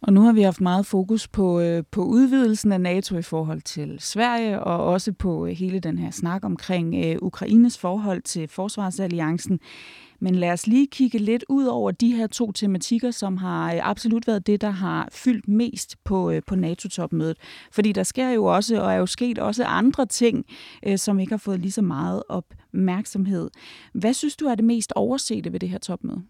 Og 0.02 0.14
nu 0.14 0.22
har 0.22 0.34
vi 0.34 0.42
haft 0.42 0.62
meget 0.62 0.86
fokus 0.86 1.28
på, 1.28 1.60
øh, 1.60 1.84
på 1.92 2.04
udvidelsen 2.04 2.72
af 2.72 2.82
NATO 2.82 3.18
i 3.18 3.22
forhold 3.22 3.62
til 3.62 3.98
Sverige, 4.00 4.60
og 4.60 4.86
også 4.86 5.12
på 5.12 5.46
øh, 5.46 5.52
hele 5.52 5.80
den 5.80 5.98
her 5.98 6.12
snak 6.12 6.46
omkring 6.46 7.06
øh, 7.06 7.16
Ukraines 7.22 7.78
forhold 7.78 8.22
til 8.22 8.48
Forsvarsalliancen. 8.48 9.60
Men 10.20 10.36
lad 10.36 10.52
os 10.52 10.68
lige 10.68 10.88
kigge 10.88 11.18
lidt 11.18 11.46
ud 11.50 11.66
over 11.66 11.92
de 11.92 12.16
her 12.16 12.28
to 12.28 12.52
tematikker, 12.52 13.12
som 13.12 13.38
har 13.38 13.74
øh, 13.74 13.80
absolut 13.84 14.28
været 14.28 14.48
det, 14.48 14.62
der 14.62 14.70
har 14.70 15.10
fyldt 15.12 15.48
mest 15.48 15.96
på, 16.04 16.32
øh, 16.32 16.42
på 16.48 16.56
NATO-topmødet. 16.56 17.38
Fordi 17.72 17.92
der 17.92 18.04
sker 18.04 18.30
jo 18.30 18.46
også, 18.46 18.82
og 18.82 18.92
er 18.92 18.98
jo 18.98 19.06
sket 19.06 19.40
også 19.40 19.64
andre 19.64 20.06
ting, 20.06 20.46
øh, 20.86 20.98
som 20.98 21.20
ikke 21.20 21.32
har 21.32 21.38
fået 21.38 21.60
lige 21.60 21.72
så 21.72 21.82
meget 21.82 22.24
opmærksomhed. 22.30 23.50
Hvad 23.94 24.14
synes 24.14 24.36
du 24.36 24.46
er 24.46 24.56
det 24.56 24.66
mest 24.66 24.94
oversete 24.96 25.54
ved 25.54 25.60
det 25.60 25.70
her 25.70 25.78
topmøde? 25.78 26.22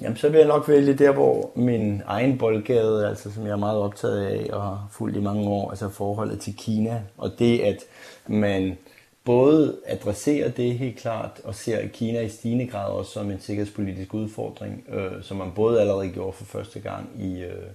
Jamen, 0.00 0.16
så 0.16 0.28
vil 0.28 0.38
jeg 0.38 0.48
nok 0.48 0.68
vælge 0.68 0.94
der, 0.94 1.12
hvor 1.12 1.50
min 1.56 2.02
egen 2.06 2.38
boldgade, 2.38 3.08
altså 3.08 3.32
som 3.32 3.44
jeg 3.44 3.52
er 3.52 3.56
meget 3.56 3.78
optaget 3.78 4.26
af 4.26 4.50
og 4.52 4.62
har 4.62 4.88
fulgt 4.90 5.16
i 5.16 5.20
mange 5.20 5.48
år, 5.48 5.70
altså 5.70 5.88
forholdet 5.88 6.40
til 6.40 6.54
Kina, 6.56 7.02
og 7.18 7.30
det, 7.38 7.60
at 7.60 7.76
man 8.26 8.78
både 9.24 9.76
adresserer 9.86 10.50
det 10.50 10.78
helt 10.78 10.98
klart 10.98 11.40
og 11.44 11.54
ser 11.54 11.88
Kina 11.88 12.20
i 12.20 12.28
stigende 12.28 12.66
grad 12.66 12.90
også 12.90 13.12
som 13.12 13.30
en 13.30 13.40
sikkerhedspolitisk 13.40 14.14
udfordring, 14.14 14.84
øh, 14.88 15.22
som 15.22 15.36
man 15.36 15.52
både 15.54 15.80
allerede 15.80 16.08
gjorde 16.08 16.32
for 16.32 16.44
første 16.44 16.80
gang 16.80 17.10
i, 17.18 17.42
øh, 17.42 17.66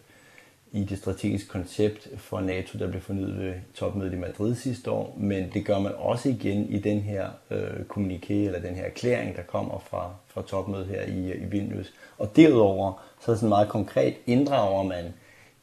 i 0.71 0.83
det 0.83 0.97
strategiske 0.97 1.49
koncept 1.49 2.07
for 2.17 2.41
NATO, 2.41 2.79
der 2.79 2.87
blev 2.89 3.01
fornyet 3.01 3.39
ved 3.39 3.53
topmødet 3.73 4.13
i 4.13 4.15
Madrid 4.15 4.55
sidste 4.55 4.91
år, 4.91 5.15
men 5.17 5.49
det 5.53 5.65
gør 5.65 5.79
man 5.79 5.91
også 5.97 6.29
igen 6.29 6.69
i 6.69 6.79
den 6.79 6.99
her 6.99 7.29
øh, 7.51 7.85
kommuniké, 7.89 8.33
eller 8.33 8.59
den 8.59 8.75
her 8.75 8.83
erklæring, 8.83 9.35
der 9.35 9.41
kommer 9.41 9.79
fra, 9.89 10.13
fra 10.27 10.41
topmødet 10.41 10.87
her 10.87 11.01
i, 11.01 11.33
i 11.33 11.45
Vilnius. 11.45 11.93
Og 12.17 12.35
derudover, 12.35 13.03
så 13.25 13.31
er 13.31 13.35
sådan 13.35 13.49
meget 13.49 13.69
konkret, 13.69 14.13
inddrager 14.25 14.83
man 14.83 15.13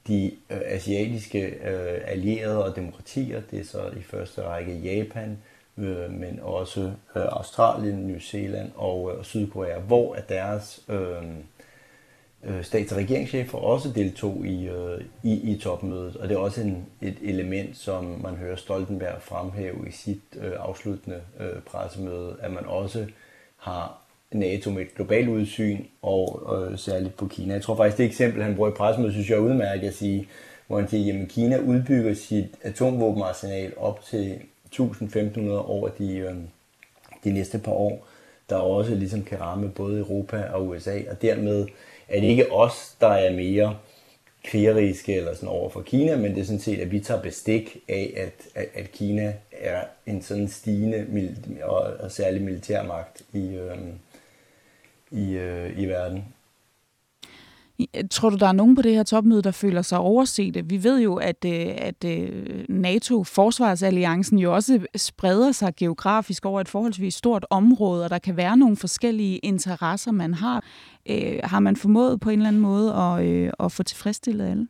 de 0.06 0.30
øh, 0.50 0.60
asiatiske 0.64 1.46
øh, 1.46 2.00
allierede 2.04 2.64
og 2.64 2.76
demokratier, 2.76 3.42
det 3.50 3.60
er 3.60 3.64
så 3.64 3.90
i 3.96 4.02
første 4.02 4.42
række 4.42 4.78
Japan, 4.78 5.30
øh, 5.30 5.36
Øh, 5.78 6.10
men 6.10 6.40
også 6.42 6.80
øh, 7.16 7.22
Australien, 7.22 7.94
New 7.94 8.18
Zealand 8.18 8.70
og 8.76 9.12
øh, 9.12 9.24
Sydkorea, 9.24 9.78
hvor 9.78 10.14
at 10.14 10.28
deres 10.28 10.80
øh, 10.88 11.22
øh, 12.44 12.64
stats- 12.64 12.92
og 12.92 12.98
regeringschefer 12.98 13.58
også 13.58 13.88
deltog 13.90 14.46
i, 14.46 14.68
øh, 14.68 15.00
i, 15.22 15.52
i 15.52 15.58
topmødet. 15.58 16.16
Og 16.16 16.28
det 16.28 16.34
er 16.34 16.38
også 16.38 16.60
en, 16.60 16.86
et 17.00 17.16
element, 17.22 17.76
som 17.76 18.04
man 18.04 18.34
hører 18.34 18.56
Stoltenberg 18.56 19.22
fremhæve 19.22 19.88
i 19.88 19.92
sit 19.92 20.22
øh, 20.36 20.52
afsluttende 20.58 21.20
øh, 21.40 21.62
pressemøde, 21.66 22.36
at 22.40 22.50
man 22.50 22.66
også 22.66 23.06
har 23.56 23.98
NATO 24.32 24.70
med 24.70 24.82
et 24.82 24.94
globalt 24.94 25.28
udsyn, 25.28 25.84
og 26.02 26.42
øh, 26.52 26.78
særligt 26.78 27.16
på 27.16 27.26
Kina. 27.26 27.54
Jeg 27.54 27.62
tror 27.62 27.76
faktisk, 27.76 27.98
det 27.98 28.06
eksempel, 28.06 28.42
han 28.42 28.54
bruger 28.54 28.70
i 28.70 28.72
pressemødet, 28.72 29.14
synes 29.14 29.30
jeg 29.30 29.36
er 29.36 29.40
udmærket 29.40 29.88
at 29.88 29.94
sige, 29.94 30.28
hvor 30.66 30.78
han 30.78 30.88
siger, 30.88 31.22
at 31.22 31.28
Kina 31.28 31.58
udbygger 31.58 32.14
sit 32.14 32.46
atomvåbenarsenal 32.62 33.72
op 33.76 34.04
til 34.04 34.40
1.500 34.80 35.50
over 35.50 35.88
de, 35.88 36.16
øh, 36.16 36.34
de 37.24 37.32
næste 37.32 37.58
par 37.58 37.72
år, 37.72 38.06
der 38.50 38.56
også 38.56 38.94
ligesom 38.94 39.22
kan 39.22 39.40
ramme 39.40 39.70
både 39.70 39.98
Europa 39.98 40.44
og 40.52 40.68
USA, 40.68 41.00
og 41.10 41.22
dermed 41.22 41.66
er 42.08 42.20
det 42.20 42.28
ikke 42.28 42.52
os, 42.52 42.96
der 43.00 43.08
er 43.08 43.36
mere 43.36 43.76
krigeriske 44.44 45.14
eller 45.14 45.34
sådan 45.34 45.48
over 45.48 45.70
for 45.70 45.82
Kina, 45.82 46.16
men 46.16 46.34
det 46.34 46.40
er 46.40 46.44
sådan 46.44 46.60
set, 46.60 46.80
at 46.80 46.90
vi 46.90 47.00
tager 47.00 47.22
bestik 47.22 47.76
af, 47.88 48.14
at, 48.16 48.62
at, 48.62 48.68
at 48.74 48.92
Kina 48.92 49.34
er 49.52 49.84
en 50.06 50.22
sådan 50.22 50.48
stigende 50.48 51.06
og, 51.62 51.78
og 52.00 52.12
særlig 52.12 52.42
militærmagt 52.42 53.22
i, 53.32 53.48
øh, 53.48 53.78
i, 55.10 55.32
øh, 55.32 55.78
i 55.78 55.86
verden. 55.86 56.24
Tror 58.10 58.30
du, 58.30 58.36
der 58.36 58.46
er 58.46 58.52
nogen 58.52 58.76
på 58.76 58.82
det 58.82 58.94
her 58.94 59.02
topmøde, 59.02 59.42
der 59.42 59.50
føler 59.50 59.82
sig 59.82 59.98
overset? 59.98 60.70
Vi 60.70 60.84
ved 60.84 61.00
jo, 61.00 61.14
at, 61.14 61.44
øh, 61.46 61.66
at 61.76 62.04
øh, 62.04 62.64
NATO-forsvarsalliancen 62.68 64.38
jo 64.38 64.54
også 64.54 64.86
spreder 64.96 65.52
sig 65.52 65.72
geografisk 65.76 66.46
over 66.46 66.60
et 66.60 66.68
forholdsvis 66.68 67.14
stort 67.14 67.46
område, 67.50 68.04
og 68.04 68.10
der 68.10 68.18
kan 68.18 68.36
være 68.36 68.56
nogle 68.56 68.76
forskellige 68.76 69.38
interesser, 69.38 70.12
man 70.12 70.34
har. 70.34 70.64
Øh, 71.10 71.38
har 71.44 71.60
man 71.60 71.76
formået 71.76 72.20
på 72.20 72.30
en 72.30 72.38
eller 72.38 72.48
anden 72.48 72.62
måde 72.62 72.94
at, 72.94 73.52
at 73.60 73.72
få 73.72 73.82
tilfredsstillet 73.82 74.50
alle? 74.50 74.66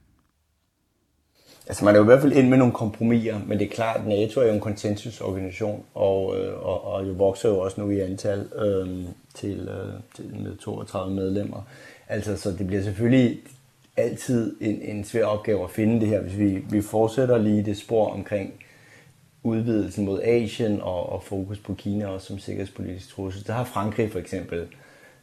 Altså 1.66 1.84
man 1.84 1.94
er 1.94 1.98
jo 1.98 2.04
i 2.04 2.06
hvert 2.06 2.20
fald 2.20 2.32
ind 2.32 2.48
med 2.48 2.58
nogle 2.58 2.72
kompromiser, 2.72 3.40
men 3.46 3.58
det 3.58 3.64
er 3.64 3.70
klart, 3.74 3.96
at 3.96 4.06
NATO 4.06 4.40
er 4.40 4.46
jo 4.46 4.52
en 4.52 4.60
konsensusorganisation, 4.60 5.84
og, 5.94 6.26
og, 6.62 6.84
og 6.84 7.08
jo 7.08 7.12
vokser 7.12 7.48
jo 7.48 7.58
også 7.58 7.80
nu 7.80 7.90
i 7.90 8.00
antal 8.00 8.48
øh, 8.56 9.04
til, 9.34 9.68
øh, 9.68 9.92
til 10.16 10.42
med 10.42 10.56
32 10.56 11.14
medlemmer. 11.14 11.62
Altså, 12.14 12.36
så 12.36 12.50
det 12.50 12.66
bliver 12.66 12.82
selvfølgelig 12.82 13.40
altid 13.96 14.56
en, 14.60 14.82
en 14.82 15.04
svær 15.04 15.24
opgave 15.24 15.64
at 15.64 15.70
finde 15.70 16.00
det 16.00 16.08
her, 16.08 16.20
hvis 16.20 16.38
vi, 16.38 16.64
vi 16.70 16.82
fortsætter 16.82 17.38
lige 17.38 17.64
det 17.64 17.76
spor 17.76 18.10
omkring 18.10 18.52
udvidelsen 19.42 20.04
mod 20.04 20.20
Asien 20.22 20.80
og, 20.80 21.12
og 21.12 21.22
fokus 21.22 21.58
på 21.58 21.74
Kina 21.74 22.06
også 22.06 22.26
som 22.26 22.38
sikkerhedspolitisk 22.38 23.08
trussel. 23.08 23.46
Der 23.46 23.52
har 23.52 23.64
Frankrig 23.64 24.12
for 24.12 24.18
eksempel 24.18 24.66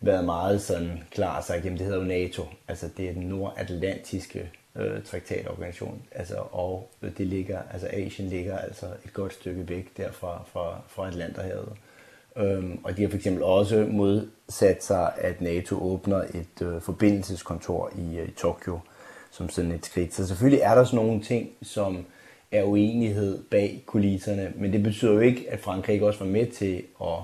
været 0.02 0.26
meget 0.26 0.62
sådan 0.62 1.04
klar 1.12 1.38
og 1.38 1.44
sagt, 1.44 1.66
jamen 1.66 1.78
det 1.78 1.86
hedder 1.86 2.02
jo 2.02 2.08
NATO, 2.08 2.44
altså 2.68 2.90
det 2.98 3.10
er 3.10 3.14
den 3.14 3.24
nordatlantiske 3.24 4.50
øh, 4.76 5.04
traktatorganisation, 5.04 6.02
altså, 6.12 6.36
og 6.52 6.92
det 7.18 7.28
ligger, 7.28 7.60
altså 7.74 7.88
Asien 7.88 8.30
ligger 8.30 8.58
altså 8.58 8.86
et 9.06 9.14
godt 9.14 9.34
stykke 9.34 9.70
væk 9.70 9.98
derfra 9.98 10.44
fra, 10.54 10.82
fra 10.88 11.08
Atlanterhavet. 11.08 11.74
Øhm, 12.38 12.80
og 12.84 12.98
de 12.98 13.02
har 13.02 13.10
fx 13.10 13.28
også 13.42 13.88
modsat 13.90 14.84
sig, 14.84 15.14
at 15.18 15.42
NATO 15.42 15.76
åbner 15.76 16.18
et 16.18 16.62
øh, 16.62 16.82
forbindelseskontor 16.82 17.92
i, 17.96 18.18
øh, 18.18 18.28
i 18.28 18.32
Tokyo 18.32 18.80
som 19.32 19.50
sådan 19.50 19.72
et 19.72 19.86
skridt. 19.86 20.14
Så 20.14 20.28
selvfølgelig 20.28 20.62
er 20.62 20.76
der 20.76 20.84
sådan 20.84 21.06
nogle 21.06 21.22
ting, 21.22 21.50
som 21.62 22.06
er 22.52 22.64
uenighed 22.64 23.44
bag 23.44 23.84
kulisserne, 23.86 24.54
men 24.56 24.74
det 24.74 24.84
betyder 24.84 25.14
jo 25.14 25.20
ikke, 25.20 25.46
at 25.50 25.60
Frankrig 25.60 25.94
ikke 25.94 26.08
også 26.08 26.20
var 26.20 26.32
med 26.32 26.48
til 26.48 26.84
at, 27.02 27.18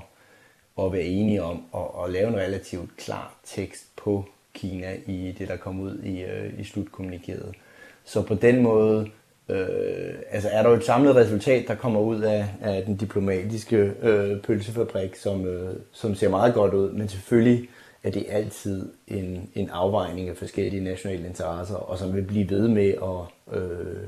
at 0.86 0.94
være 0.94 1.04
enige 1.04 1.44
om 1.44 1.64
at, 1.76 2.04
at 2.04 2.12
lave 2.12 2.28
en 2.28 2.36
relativt 2.36 2.98
klar 2.98 3.34
tekst 3.44 3.86
på 3.96 4.26
Kina 4.54 4.96
i 5.06 5.36
det, 5.38 5.48
der 5.48 5.58
kom 5.58 5.80
ud 5.80 6.00
i, 6.00 6.22
øh, 6.22 6.60
i 6.60 6.64
slutkommunikeret. 6.64 7.56
Så 8.04 8.22
på 8.22 8.36
den 8.36 8.62
måde 8.62 9.10
Øh, 9.50 10.14
altså 10.32 10.50
er 10.50 10.64
der 10.64 10.70
jo 10.70 10.76
et 10.76 10.86
samlet 10.86 11.16
resultat, 11.16 11.68
der 11.68 11.76
kommer 11.76 12.00
ud 12.00 12.22
af, 12.22 12.48
af 12.62 12.86
den 12.86 12.96
diplomatiske 12.96 13.94
øh, 14.02 14.42
pølsefabrik, 14.42 15.16
som, 15.16 15.46
øh, 15.46 15.76
som 15.92 16.16
ser 16.16 16.30
meget 16.30 16.54
godt 16.54 16.74
ud, 16.74 16.92
men 16.92 17.10
selvfølgelig 17.10 17.70
er 18.04 18.12
det 18.12 18.26
altid 18.30 18.90
en, 19.08 19.50
en 19.56 19.70
afvejning 19.70 20.30
af 20.30 20.38
forskellige 20.38 20.84
nationale 20.84 21.28
interesser, 21.28 21.76
og 21.76 21.98
som 21.98 22.16
vil 22.16 22.22
blive 22.22 22.50
ved 22.50 22.68
med 22.68 22.90
at, 22.90 23.58
øh, 23.58 24.04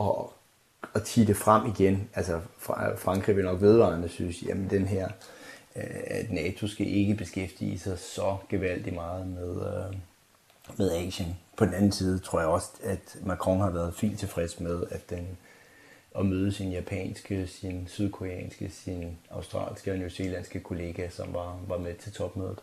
at, 0.00 0.14
at 0.94 1.02
titte 1.02 1.34
frem 1.34 1.66
igen. 1.66 2.08
Altså 2.14 2.40
Frankrig 2.96 3.36
vil 3.36 3.44
nok 3.44 3.60
vedvarende 3.60 4.08
synes, 4.08 4.42
jamen 4.42 4.70
den 4.70 4.86
her, 4.86 5.08
øh, 5.76 5.82
at 6.06 6.32
NATO 6.32 6.66
skal 6.66 6.86
ikke 6.86 7.14
beskæftige 7.14 7.78
sig 7.78 7.98
så 7.98 8.36
gevaldigt 8.48 8.94
meget 8.94 9.26
med, 9.26 9.50
øh, 9.50 9.96
med 10.78 10.92
Asien. 10.92 11.36
På 11.56 11.64
den 11.64 11.74
anden 11.74 11.92
side 11.92 12.18
tror 12.18 12.40
jeg 12.40 12.48
også, 12.48 12.68
at 12.82 13.16
Macron 13.24 13.60
har 13.60 13.70
været 13.70 13.94
fint 13.94 14.18
tilfreds 14.18 14.60
med, 14.60 14.82
at 14.90 15.10
den 15.10 15.26
at 16.18 16.26
møde 16.26 16.52
sin 16.52 16.72
japanske, 16.72 17.46
sin 17.46 17.84
sydkoreanske, 17.88 18.70
sin 18.70 19.16
australske 19.30 19.92
og 19.92 19.98
newzealandske 19.98 20.60
kollega, 20.60 21.08
som 21.08 21.32
var, 21.32 21.58
var 21.68 21.78
med 21.78 21.94
til 21.94 22.12
topmødet. 22.12 22.58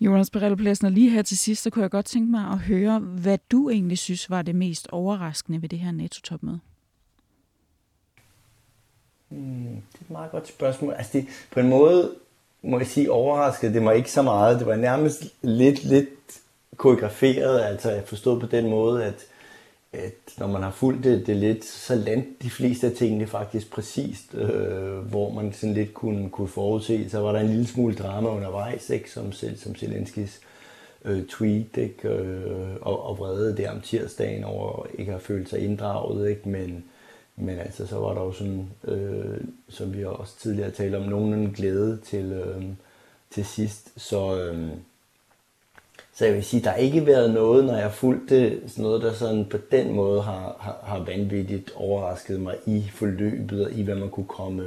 Jonas 0.00 0.30
Barello 0.30 0.56
Plesner, 0.56 0.90
lige 0.90 1.10
her 1.10 1.22
til 1.22 1.38
sidst, 1.38 1.62
så 1.62 1.70
kunne 1.70 1.82
jeg 1.82 1.90
godt 1.90 2.06
tænke 2.06 2.30
mig 2.30 2.50
at 2.50 2.58
høre, 2.58 2.98
hvad 2.98 3.38
du 3.50 3.70
egentlig 3.70 3.98
synes 3.98 4.30
var 4.30 4.42
det 4.42 4.54
mest 4.54 4.88
overraskende 4.88 5.62
ved 5.62 5.68
det 5.68 5.78
her 5.78 5.92
NATO-topmøde. 5.92 6.60
Hmm, 9.28 9.82
det 9.92 10.00
er 10.00 10.04
et 10.04 10.10
meget 10.10 10.30
godt 10.30 10.48
spørgsmål. 10.48 10.92
Altså 10.92 11.12
det, 11.12 11.26
på 11.50 11.60
en 11.60 11.68
måde 11.68 12.14
må 12.62 12.78
jeg 12.78 12.86
sige 12.86 13.12
overrasket 13.12 13.74
det 13.74 13.82
mig 13.82 13.96
ikke 13.96 14.12
så 14.12 14.22
meget. 14.22 14.58
Det 14.58 14.66
var 14.66 14.76
nærmest 14.76 15.24
lidt, 15.42 15.84
lidt 15.84 16.08
koreograferet, 16.76 17.60
altså 17.60 17.90
jeg 17.90 18.02
forstod 18.06 18.40
på 18.40 18.46
den 18.46 18.70
måde, 18.70 19.04
at, 19.04 19.26
at 19.92 20.14
når 20.38 20.46
man 20.46 20.62
har 20.62 20.70
fulgt 20.70 21.04
det, 21.04 21.26
det 21.26 21.36
lidt, 21.36 21.64
så 21.64 21.94
landte 21.94 22.30
de 22.42 22.50
fleste 22.50 22.86
af 22.86 22.92
tingene 22.92 23.26
faktisk 23.26 23.70
præcist, 23.70 24.34
øh, 24.34 24.98
hvor 24.98 25.32
man 25.32 25.52
sådan 25.52 25.74
lidt 25.74 25.94
kunne, 25.94 26.30
kunne 26.30 26.48
forudse. 26.48 27.10
Så 27.10 27.20
var 27.20 27.32
der 27.32 27.40
en 27.40 27.48
lille 27.48 27.66
smule 27.66 27.94
drama 27.94 28.28
undervejs, 28.28 28.90
ikke, 28.90 29.10
som, 29.10 29.32
selv, 29.32 29.56
som 29.56 29.74
Zelenskis 29.74 30.40
øh, 31.04 31.26
tweet 31.26 31.76
ikke, 31.76 32.08
øh, 32.08 32.76
og, 32.80 33.06
og 33.06 33.18
vrede 33.18 33.56
der 33.56 33.70
om 33.70 33.80
tirsdagen 33.80 34.44
over 34.44 34.86
ikke 34.98 35.14
at 35.14 35.22
føle 35.22 35.38
følt 35.38 35.48
sig 35.48 35.64
inddraget, 35.64 36.30
ikke, 36.30 36.48
men, 36.48 36.84
men 37.36 37.58
altså, 37.58 37.86
så 37.86 37.98
var 37.98 38.14
der 38.14 38.20
jo 38.22 38.32
sådan, 38.32 38.68
øh, 38.84 39.40
som 39.68 39.94
vi 39.94 40.04
også 40.04 40.38
tidligere 40.38 40.70
talte 40.70 40.96
om, 40.96 41.02
nogen 41.02 41.52
glæde 41.52 41.98
til, 42.04 42.32
øh, 42.32 42.64
til 43.30 43.44
sidst. 43.44 43.92
Så, 43.96 44.40
øh, 44.40 44.68
så 46.18 46.24
jeg 46.24 46.34
vil 46.34 46.44
sige, 46.44 46.62
der 46.62 46.70
har 46.70 46.76
ikke 46.76 47.06
været 47.06 47.34
noget, 47.34 47.64
når 47.64 47.74
jeg 47.74 47.82
har 47.82 47.90
fulgt 47.90 48.30
det, 48.30 48.62
sådan 48.66 48.82
noget, 48.82 49.02
der 49.02 49.12
sådan 49.12 49.44
på 49.44 49.56
den 49.70 49.92
måde 49.92 50.22
har, 50.22 50.56
har, 50.60 50.78
har 50.82 50.98
vanvittigt 50.98 51.72
overrasket 51.74 52.40
mig 52.40 52.56
i 52.66 52.84
forløbet 52.92 53.64
og 53.64 53.72
i, 53.72 53.82
hvad 53.82 53.94
man 53.94 54.10
kunne 54.10 54.26
komme, 54.26 54.64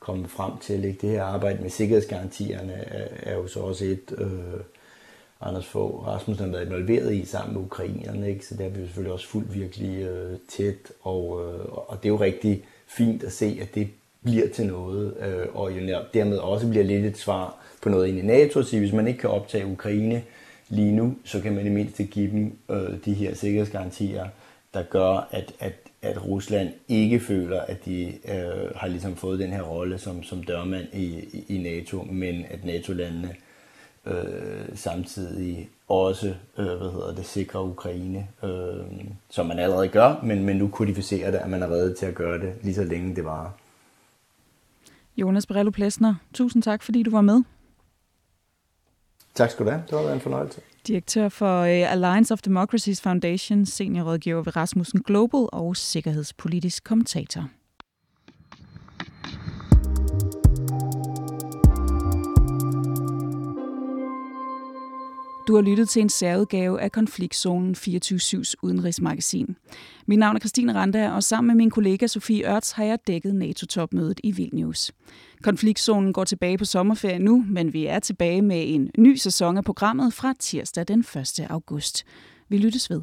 komme 0.00 0.28
frem 0.28 0.52
til. 0.60 0.84
Ikke? 0.84 0.98
Det 1.00 1.10
her 1.10 1.22
arbejde 1.22 1.62
med 1.62 1.70
sikkerhedsgarantierne 1.70 2.72
er, 2.72 3.08
er 3.22 3.34
jo 3.34 3.46
så 3.46 3.60
også 3.60 3.84
et, 3.84 4.14
øh, 4.18 4.60
Anders 5.40 5.66
Fogh 5.66 6.06
Rasmussen 6.06 6.44
har 6.44 6.52
været 6.52 6.66
involveret 6.66 7.14
i 7.14 7.24
sammen 7.24 7.54
med 7.54 7.62
ukrainerne, 7.62 8.28
ikke? 8.28 8.46
så 8.46 8.54
der 8.54 8.62
har 8.62 8.70
vi 8.70 8.80
selvfølgelig 8.80 9.12
også 9.12 9.28
fuldt 9.28 9.54
virkelig 9.54 10.02
øh, 10.02 10.38
tæt, 10.48 10.92
og, 11.02 11.40
øh, 11.44 11.60
og 11.64 11.96
det 11.96 12.04
er 12.04 12.12
jo 12.12 12.20
rigtig 12.20 12.64
fint 12.86 13.22
at 13.22 13.32
se, 13.32 13.58
at 13.62 13.74
det 13.74 13.88
bliver 14.24 14.48
til 14.48 14.66
noget, 14.66 15.14
øh, 15.20 15.46
og 15.54 15.72
jo 15.72 15.98
dermed 16.14 16.38
også 16.38 16.68
bliver 16.68 16.84
lidt 16.84 17.04
et 17.04 17.18
svar 17.18 17.56
på 17.82 17.88
noget 17.88 18.06
ind 18.08 18.18
i 18.18 18.22
NATO, 18.22 18.62
så 18.62 18.78
hvis 18.78 18.92
man 18.92 19.08
ikke 19.08 19.20
kan 19.20 19.30
optage 19.30 19.66
Ukraine 19.66 20.22
lige 20.68 20.92
nu, 20.92 21.16
så 21.24 21.40
kan 21.40 21.54
man 21.54 21.66
i 21.66 21.70
mindste 21.70 22.04
give 22.04 22.30
dem 22.30 22.58
øh, 22.70 23.04
de 23.04 23.14
her 23.14 23.34
sikkerhedsgarantier, 23.34 24.28
der 24.74 24.82
gør, 24.82 25.28
at, 25.30 25.52
at, 25.60 25.72
at 26.02 26.24
Rusland 26.24 26.68
ikke 26.88 27.20
føler, 27.20 27.60
at 27.60 27.84
de 27.84 28.06
øh, 28.06 28.76
har 28.76 28.88
ligesom 28.88 29.16
fået 29.16 29.38
den 29.38 29.50
her 29.50 29.62
rolle 29.62 29.98
som, 29.98 30.22
som 30.22 30.42
dørmand 30.42 30.86
i, 30.92 31.24
i 31.48 31.58
NATO, 31.58 32.02
men 32.02 32.44
at 32.50 32.64
NATO-landene 32.64 33.34
øh, 34.06 34.68
samtidig 34.74 35.68
også 35.88 36.34
øh, 36.58 36.66
hvad 36.66 36.92
hedder 36.92 37.14
det, 37.14 37.26
sikrer 37.26 37.60
Ukraine, 37.60 38.26
øh, 38.44 38.86
som 39.30 39.46
man 39.46 39.58
allerede 39.58 39.88
gør, 39.88 40.20
men, 40.22 40.44
men 40.44 40.56
nu 40.56 40.68
kodificerer 40.68 41.30
det, 41.30 41.38
at 41.38 41.50
man 41.50 41.62
er 41.62 41.70
reddet 41.70 41.96
til 41.96 42.06
at 42.06 42.14
gøre 42.14 42.38
det 42.38 42.52
lige 42.62 42.74
så 42.74 42.84
længe 42.84 43.16
det 43.16 43.24
varer. 43.24 43.50
Jonas 45.16 45.46
Brello 45.46 45.70
Plesner, 45.70 46.14
tusind 46.34 46.62
tak, 46.62 46.82
fordi 46.82 47.02
du 47.02 47.10
var 47.10 47.20
med. 47.20 47.42
Tak 49.34 49.50
skal 49.50 49.66
du 49.66 49.70
have. 49.70 49.82
Det 49.90 49.98
var 49.98 50.12
en 50.12 50.20
fornøjelse. 50.20 50.60
Direktør 50.86 51.28
for 51.28 51.60
øh, 51.60 51.92
Alliance 51.92 52.32
of 52.34 52.40
Democracies 52.40 53.00
Foundation, 53.00 53.66
seniorrådgiver 53.66 54.42
ved 54.42 54.56
Rasmussen 54.56 55.02
Global 55.02 55.46
og 55.52 55.76
sikkerhedspolitisk 55.76 56.84
kommentator. 56.84 57.48
Du 65.48 65.54
har 65.54 65.62
lyttet 65.62 65.88
til 65.88 66.02
en 66.02 66.08
særudgave 66.08 66.80
af 66.80 66.92
Konfliktzonen 66.92 67.74
24-7's 67.78 68.54
udenrigsmagasin. 68.62 69.56
Mit 70.06 70.18
navn 70.18 70.36
er 70.36 70.40
Christine 70.40 70.74
Randa, 70.74 71.10
og 71.10 71.22
sammen 71.22 71.46
med 71.46 71.54
min 71.54 71.70
kollega 71.70 72.06
Sofie 72.06 72.54
Ørts 72.54 72.70
har 72.72 72.84
jeg 72.84 72.98
dækket 73.06 73.34
NATO-topmødet 73.34 74.20
i 74.24 74.30
Vilnius. 74.30 74.92
Konfliktzonen 75.42 76.12
går 76.12 76.24
tilbage 76.24 76.58
på 76.58 76.64
sommerferie 76.64 77.18
nu, 77.18 77.44
men 77.48 77.72
vi 77.72 77.86
er 77.86 77.98
tilbage 77.98 78.42
med 78.42 78.74
en 78.74 78.90
ny 78.98 79.16
sæson 79.16 79.56
af 79.56 79.64
programmet 79.64 80.12
fra 80.14 80.34
tirsdag 80.40 80.84
den 80.88 81.00
1. 81.00 81.46
august. 81.50 82.04
Vi 82.48 82.58
lyttes 82.58 82.90
ved. 82.90 83.02